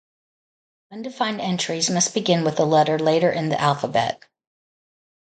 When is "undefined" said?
0.91-1.39